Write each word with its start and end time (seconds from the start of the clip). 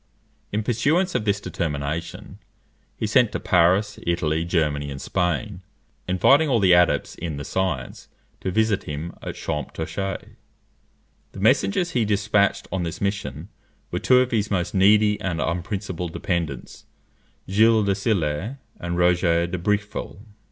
In 0.51 0.63
pursuance 0.63 1.13
of 1.13 1.25
this 1.25 1.39
determination, 1.39 2.39
he 2.97 3.05
sent 3.05 3.31
to 3.33 3.39
Paris, 3.39 3.99
Italy, 4.01 4.43
Germany, 4.45 4.89
and 4.89 4.99
Spain, 4.99 5.61
inviting 6.07 6.49
all 6.49 6.59
the 6.59 6.73
adepts 6.73 7.13
in 7.13 7.37
the 7.37 7.45
science 7.45 8.07
to 8.39 8.49
visit 8.49 8.85
him 8.85 9.13
at 9.21 9.35
Champtocé. 9.35 10.37
The 11.33 11.39
messengers 11.39 11.91
he 11.91 12.03
despatched 12.03 12.67
on 12.71 12.81
this 12.81 12.99
mission 12.99 13.49
were 13.91 13.99
two 13.99 14.17
of 14.21 14.31
his 14.31 14.49
most 14.49 14.73
needy 14.73 15.21
and 15.21 15.39
unprincipled 15.39 16.13
dependants, 16.13 16.85
Gilles 17.47 17.83
de 17.83 17.93
Sillé 17.93 18.57
and 18.79 18.97
Roger 18.97 19.45
de 19.45 19.59
Bricqueville. 19.59 20.17